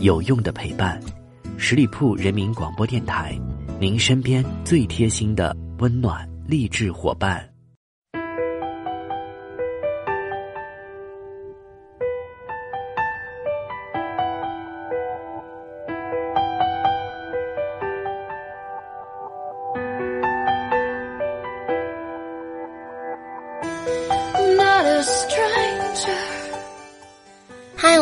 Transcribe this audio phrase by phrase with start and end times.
[0.00, 1.00] 有用的陪伴。
[1.58, 3.38] 十里铺人民广播电台，
[3.80, 7.48] 您身边最贴心的温暖励志伙伴。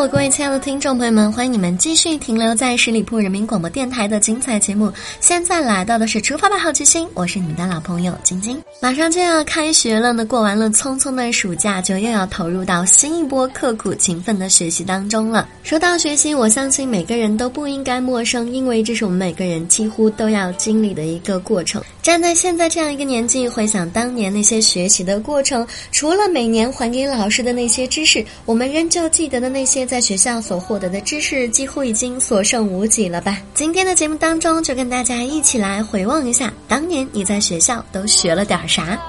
[0.09, 4.93] 各位亲爱的听众朋友们，欢迎你们继续停留在十里铺人民广播电台的精彩节目。
[5.19, 8.61] 现在来到的是出发吧，好奇心，我是你们的老朋友晶晶。
[8.83, 15.49] 马上就要开学了呢，过完了匆匆的暑假，就又要投入到新一波刻苦勤奋的学习当中了。
[15.63, 21.83] 说到学习，我相信每个人都不应该陌生，因为这是我们每个人几乎都要经历的一个过程。
[22.03, 33.39] 站在现在这样一个年纪，回想当年那些学习的过程，除了每年还给老师的那些知识，我们仍旧记得的那些在在学校所获得的知识，几乎已经所剩无几了吧？
[33.55, 39.01] 今天的节目当中，就跟大家一起来回望一下，当年你在学校都学了点啥。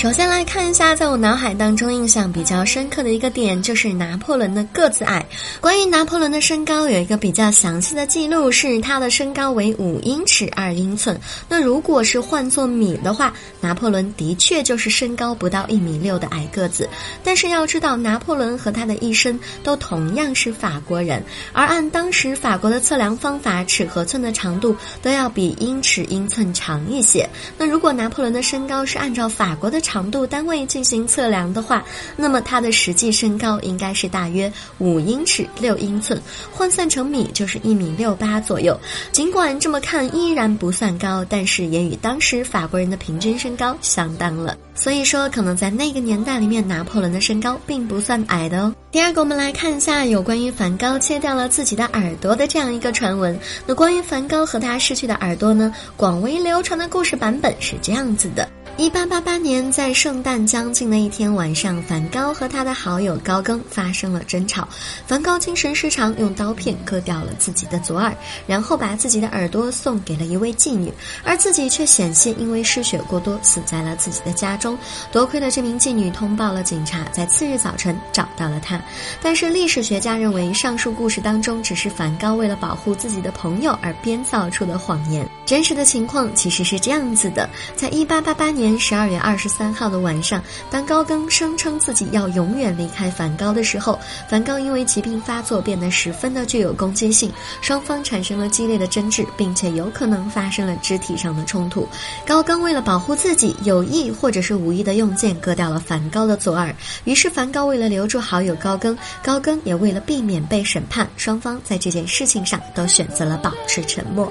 [0.00, 5.26] 首先来看一下，在我脑海当中印象比较深刻的一个点，就是拿破仑的个子矮。
[5.60, 11.20] 关于拿破仑的身高，有一个比较详细的记录，是他的身高为五英尺二英寸。
[11.50, 16.88] 那如果是换作米的话，拿破仑的确就是身高不到一米六的矮个子。
[17.22, 27.28] 但是要知道，拿破仑和他的一生都同样是法国人，而按当时法国的测量方法，尺和寸的长度都要比英尺英寸长一些。
[27.58, 38.78] 那如果拿破仑的身高是按照法国的长，度单位进行测量的话，那么他的实际身高应该是大约五英尺六英寸，换算成米就是一米六八左右。
[39.10, 44.56] 尽管这么看依然不算高，但是也与当时法国人的平均身高相当了。
[44.76, 48.72] 所以说，可能在那个年代里面，拿破仑的身高并不算矮的哦。
[48.92, 53.36] 第二个，我们来看一下有关于梵高切掉了自己的耳朵的这样一个传闻。
[53.66, 58.48] 那关于梵高和他失去的耳朵呢，广为流传的故事版本是这样子的。
[58.80, 64.66] 一八八八年，在圣诞将近的一天晚上，梵高和他的好友高更发生了争吵。
[65.06, 70.90] 梵高精神失常，用刀片割掉了自己的左耳，然后把自己的耳朵送给了一位妓女，
[71.22, 74.78] 而自己却险些因为失血过多死在了自己的家中。
[75.12, 78.80] 多亏了这名妓女通报了警察，在次日早晨找到了他。
[79.20, 85.28] 但是历史学家认为，上述故事当中只是梵高为了保护自己的朋友而编造出的谎言。
[85.44, 88.69] 真实的情况其实是这样子的：在一八八八年。
[88.78, 93.98] 十二月二十三号的晚上，当高更声称自己要永远离开梵高的时候，
[94.28, 101.88] 梵高因为疾病发作变得十分的具有攻击性，双方产生了激烈的争执，并且有可能发生了肢体上的冲突。
[102.26, 106.74] 高更为了保护自己，有意或者是无意的用剑割掉了梵高的左耳。
[107.04, 114.30] 于是梵高为了留住好友高更，高更也为了避免被审判，双方在这件事情上都选择了保持沉默。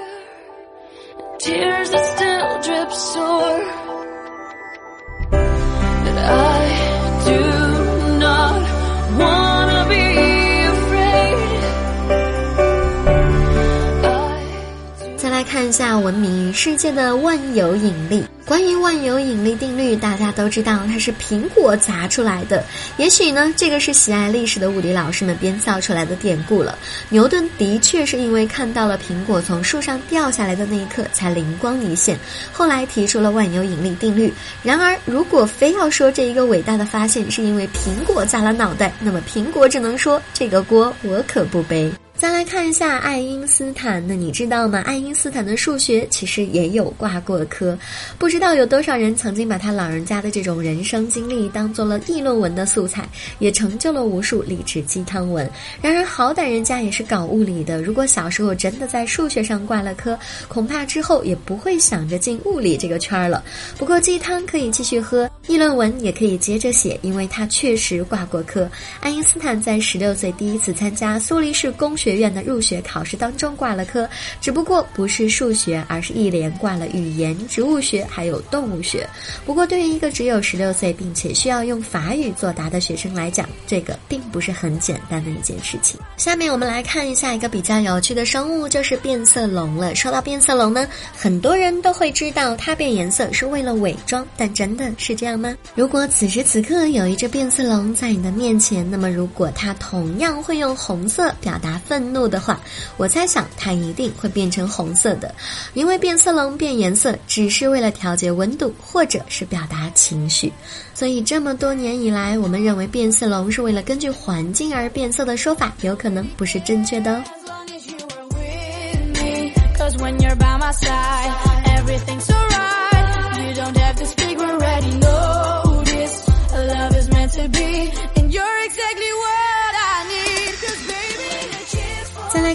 [16.00, 18.24] 闻名于世界的万有引力。
[18.46, 22.64] 关于万有引力定律，大家都知道它是苹果砸出来的。
[22.96, 26.76] 也许呢，这个是喜爱历史的物理老师们编造出来的典故了。
[27.10, 32.18] 牛顿的确是因为看到了苹果从树上掉下来的那一刻，才灵光一现，
[32.52, 34.32] 后来提出了万有引力定律。
[34.64, 41.92] 然而，如果非要说这一个伟大的发现是因为苹果砸了脑袋，那么苹果只能说这个锅我可不背。
[42.20, 44.82] 再来看一下爱因斯坦，那你知道吗？
[44.82, 47.78] 爱因斯坦的数学其实也有挂过科，
[48.18, 55.50] 不知道有多少人曾经把他老人家的这种人生经历当做了议论文的素材，也成就了无数励志鸡汤文。
[55.80, 63.42] 然而好歹人家也是搞物理的，如果小时候真的在数学上挂了科，恐怕之后也不会想着进物理这个圈儿了。
[63.78, 68.70] 不过鸡汤可以继续喝，议论文也可以接着写，因为他确实挂过科。
[69.00, 72.09] 爱因斯坦在十六岁第一次参加苏黎世工学。
[72.10, 74.08] 学院的入学考试当中挂了科，
[74.40, 79.08] 只不过不是数学，而是一连挂了语言、植物学还有动物学。
[79.46, 86.00] 不过对于一个只有十六岁并且需要用法语作答的学生来讲，这个并不是很简单的一件事情。
[86.16, 89.94] 下面我们来看一下一个比较有趣的生物，就是变色龙了。
[89.94, 95.56] 说到变色龙呢，很多人都会知道它变颜色是为了伪装，但真的是这样吗？
[95.76, 102.58] 如果此时此刻有一只变色龙在你的面前，那么如果它同样会用红色表达愤愤怒的话，
[102.96, 105.34] 我猜想它一定会变成红色的，
[105.74, 110.50] 因为变色龙变颜色只是为了调节温度或者是表达情绪。
[110.94, 117.22] 所以这么多年以来，我们认为变色龙是为了根据环境而变色的说法，有可能不是正确的哦。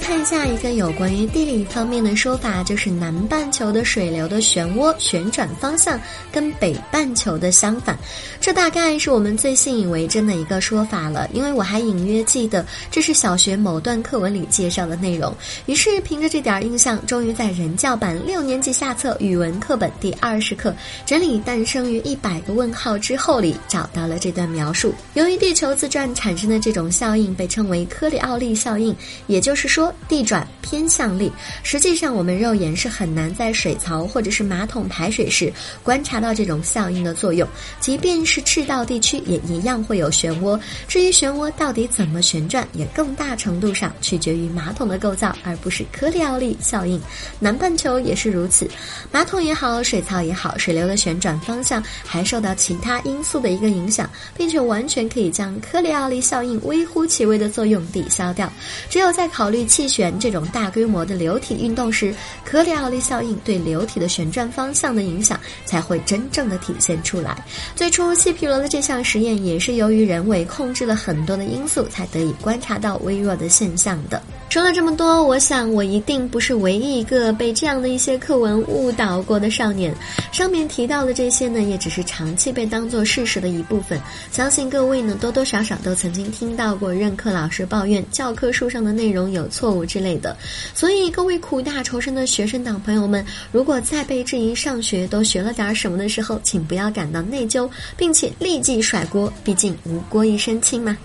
[0.05, 5.99] 看一下一个有关于地理方面的说法，就是南半球的水流的漩涡旋转方向
[6.31, 7.97] 跟北半球的相反，
[8.39, 11.27] 这大概是我们最信以为真的一个说法了。
[11.33, 15.35] 因为我还隐约记得这是小学某段课文里介绍的内容，
[15.65, 20.71] 于是凭着这点印象，终于在人教版六年级下册语文课本第二十课
[21.03, 24.93] 整理诞生于一百个问号之后里找到了这段描述。
[25.15, 29.91] 由于地球自转产生的这种效应被称为科里奥利效应，也就是说。
[30.07, 31.31] 地转偏向力，
[31.63, 35.51] 实际上我们肉眼是很难在水槽或者是马桶排水时
[35.83, 37.47] 观察到这种效应的作用。
[37.79, 40.59] 即便是赤道地区，也一样会有漩涡。
[40.87, 46.99] 至于漩涡到底怎么旋转，也更大程度上取决于马桶的构造，而不是科里奥利效应。
[47.39, 48.69] 南半球也是如此，
[49.11, 58.51] 马桶也好，水槽也好，水流的旋转方向还受到其他因素的一个影响，并且完全可以将科里奥利效应微乎其微的作用抵消掉。
[58.89, 59.65] 只有在考虑。
[59.65, 67.43] 气旋这种大规模的流体运动时，科里奥利效应对流体的旋转方向的影响才会真正的体现出来。
[67.75, 74.21] 最初气皮罗的这项实验也是由于人为控制了很多的因素，才得以观察到微弱的现象的。
[74.49, 79.93] 说了这么多，我想我一定不是唯一一个被这样的一些课文误导过的少年。
[80.31, 83.99] 上面提到的这些呢，也只是长期被当作事实的一部分。
[84.31, 90.37] 相信各位呢，多多少少都曾经听到过任课老师抱怨教科书上的内容有错误之类的。
[90.75, 97.67] 所以，各位苦大仇深的学生党朋友们，如果再被质疑上学都学了点什么的时候，请不要感到内疚，
[97.97, 100.95] 并且立即甩锅，毕竟无锅一身轻嘛。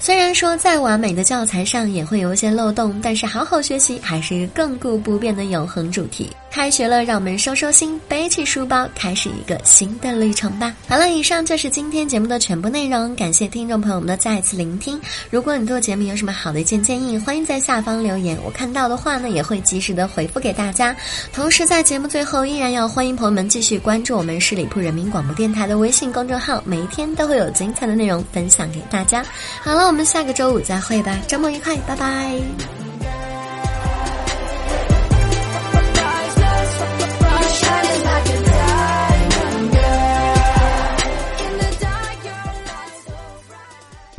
[0.00, 6.28] 虽然说再完美的教材上也会有一些漏洞，但是好好学习还是亘古不变的永恒主题。
[6.52, 10.74] 开学了，让我们收收心，背起书包，开始一个新的旅程吧。
[10.86, 15.00] 好了，以上就是今天节目的全部内容，感谢听众朋友们的再次聆听。
[15.30, 20.94] 如果你对节目有什么好的意见建议，欢迎在下方留言，我看到的话呢也会及时的回复给大家。
[21.32, 29.24] 同时在节目最后，依然要欢迎朋友们继续关注我们十里铺人民广播电台的微信公众号，每一天都会有精彩的内容分享给大家。
[29.62, 32.81] 好了，我们下个周五再会吧，周末愉快，拜拜。